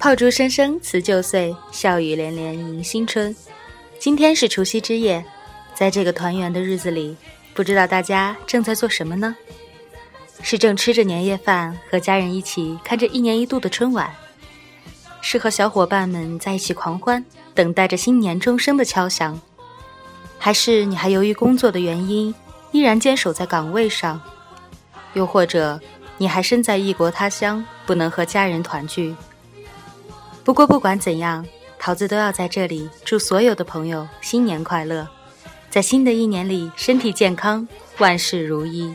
[0.00, 3.36] 炮竹声声辞旧岁，笑语连连迎新春。
[3.98, 5.22] 今天是除夕之夜，
[5.74, 7.14] 在这个团圆的日子里，
[7.52, 9.36] 不知道大家正在做什么呢？
[10.40, 14.10] 是正吃着年夜饭，和家人一起看着一年一度的春晚，
[15.20, 17.22] 是和小伙伴们在一起狂欢，
[17.54, 19.38] 等待着新年钟声的敲响，
[20.38, 22.34] 还是你还由于工作的原因，
[22.72, 24.18] 依然坚守在岗位上？
[25.12, 25.78] 又或者
[26.16, 29.14] 你还身在异国他乡，不能和家人团聚？
[30.42, 31.46] 不过不管怎样，
[31.78, 35.06] 桃子都要在这里祝所有的朋友新年快乐，
[35.68, 37.66] 在新的一年里身体健康，
[37.98, 38.94] 万事如意。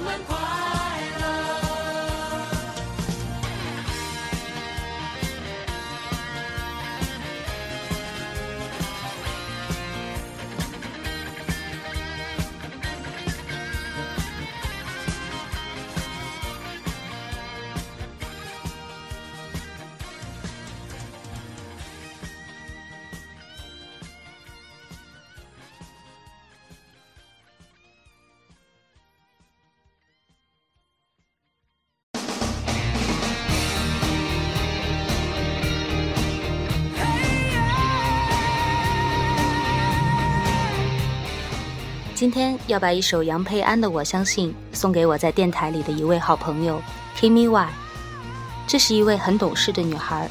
[0.00, 0.27] moment.
[42.18, 46.82] 今天要把一首杨佩安的《我相信》送给我在电台里的一位好朋友
[47.16, 47.68] Kimi Y。
[48.66, 50.28] 这是一位很懂事的女孩，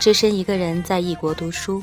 [0.00, 1.80] 只身一个人在异国读书，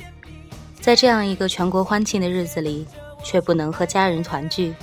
[0.82, 2.86] 在这样一个全国欢庆的日子里，
[3.24, 4.74] 却不能和家人团聚。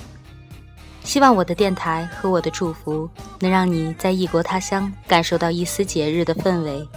[1.04, 3.06] 希望我的电台和我的祝福
[3.40, 6.88] 能让你在异国他乡感受到一丝节日的氛围，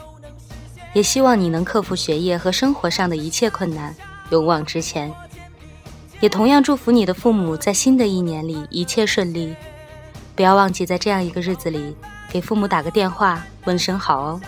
[0.94, 3.94] 也希望你能克服学业和生活上的一切困难，
[4.30, 5.14] 勇往直前。
[6.22, 9.56] 也同样祝福你的父母在新的一年里一切顺利，
[10.36, 11.96] 不要忘记在这样一个日子里
[12.30, 14.42] 给父母打个电话问声好哦。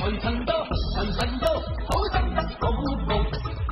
[0.00, 1.46] 财神到，财神到，
[1.90, 2.72] 好心得好
[3.06, 3.10] 报。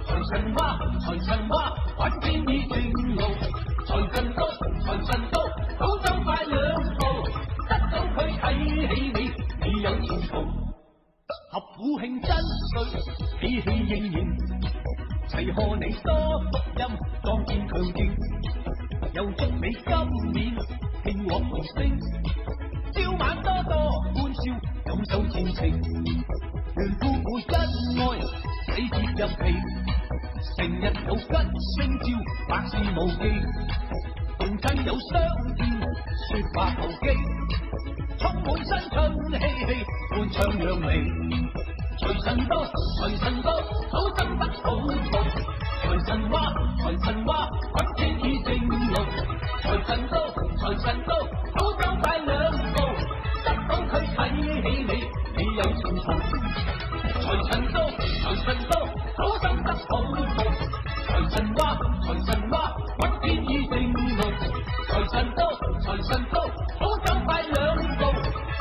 [0.04, 2.76] 财神话，财神话，揾钱已正
[3.16, 3.22] 路。
[3.86, 4.46] 财神到，
[4.84, 5.40] 财神到，
[5.78, 7.00] 好走快两步，
[7.66, 8.44] 得到佢睇
[8.94, 9.18] 起你，
[9.64, 10.44] 你有前途。
[11.50, 12.30] 合府庆真
[12.74, 12.84] 岁，
[13.40, 14.16] 喜气盈盈，
[15.28, 16.82] 齐贺你多福音，
[17.22, 18.14] 壮健强劲，
[19.14, 20.54] 又祝你今年
[21.04, 21.98] 庆旺红星，
[22.92, 24.52] 朝晚多多欢笑，
[24.98, 27.54] 感受前程，愿夫妇恩
[28.00, 28.02] 爱，
[28.74, 29.40] 喜结入皮，
[30.56, 31.22] 成日有吉
[31.76, 32.04] 星照，
[32.48, 33.22] 百事无忌，
[34.38, 35.14] 逢亲友相
[35.54, 35.60] 见，
[36.26, 37.14] 说话投机，
[38.18, 38.98] 充满新春
[39.30, 39.70] 气气，
[40.10, 40.86] 欢唱扬眉。
[42.00, 44.66] 财神到，财神到，好心得好
[45.12, 45.14] 报。
[45.80, 46.34] 财神话，
[46.82, 48.74] 财神话，揾钱已正路。
[49.62, 50.14] 财神到，
[50.56, 51.10] 财神到，
[55.90, 56.12] 你有前途。
[57.22, 58.72] 财神到，财神到，
[59.16, 59.90] 好心得好
[60.36, 60.38] 报。
[61.06, 61.60] 财神话，
[62.02, 62.52] 财神话，
[62.98, 64.20] 揾钱已正路。
[64.86, 65.40] 财神到，
[65.80, 66.36] 财神到，
[66.78, 67.56] 好走快两
[67.96, 68.00] 步，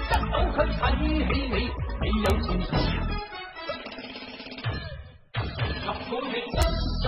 [0.09, 1.55] 得到佢睇起你，
[2.01, 2.69] 你有前途。
[5.85, 6.55] 合府庆新
[7.01, 7.05] 岁，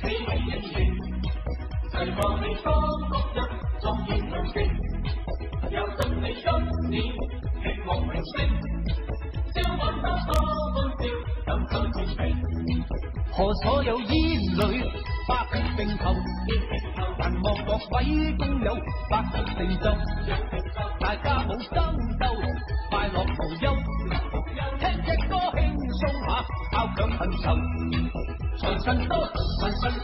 [0.00, 0.76] 喜气盈盈，
[1.90, 2.66] 齐望你多
[3.08, 3.38] 福音，
[3.80, 4.56] 壮健强劲，
[5.70, 6.46] 又祝你今
[6.90, 6.94] 年
[7.62, 8.36] 庆旺荣升，
[13.38, 14.82] 和所有烟侣
[15.28, 16.12] 百血并头，
[17.16, 18.76] 难望各位工友
[19.08, 19.84] 百事成就，
[20.98, 21.78] 大家好争
[22.18, 22.26] 斗，
[22.90, 23.76] 快乐无忧，
[24.80, 25.60] 听只歌轻
[26.00, 27.44] 松下，敲响恨愁。
[28.58, 29.20] 财神到，
[29.60, 30.02] 财神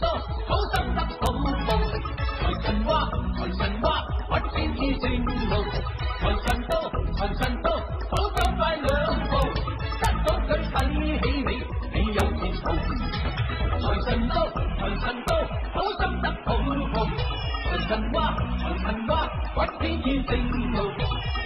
[20.05, 20.33] 揾钱已正
[20.73, 20.77] 路。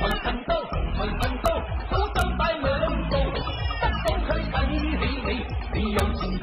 [0.00, 0.50] 财神到，
[0.96, 1.46] 财神到，
[1.90, 2.66] 好走快两
[3.08, 3.14] 步，
[3.80, 5.28] 得到佢睇起你，
[5.74, 6.42] 你有前途。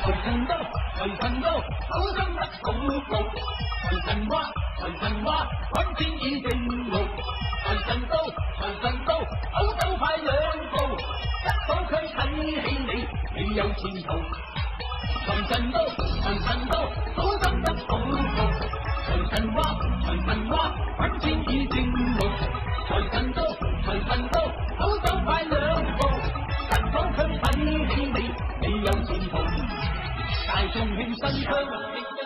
[0.00, 0.52] 财神到，
[0.94, 1.46] 财神到，
[1.90, 2.66] 好心得到
[3.08, 3.12] 步。
[3.82, 4.32] 财神话，
[4.78, 5.28] 财神话，
[5.72, 6.46] 揾钱已正
[6.88, 6.94] 路。
[7.64, 8.14] 财神到，
[8.60, 9.18] 财神到，
[9.52, 10.32] 好走快两
[10.70, 10.93] 步，
[11.68, 12.18] 到佢睇
[12.62, 14.08] 起你，你有前途。
[15.26, 15.76] 财神到，
[16.22, 16.74] 财神到，
[17.16, 17.90] 好心得好
[18.36, 18.38] 报。
[19.06, 19.56] 财神话，
[20.02, 20.52] 财神话，
[20.98, 22.18] 揾钱已正路。
[22.88, 23.42] 财神到，
[23.84, 24.34] 财神到，
[24.78, 25.52] 好走快两
[25.96, 26.00] 步，
[26.70, 27.42] 得到佢睇
[27.88, 28.18] 起你，
[28.60, 29.32] 你有前途。
[30.46, 32.23] 大眾慶新春。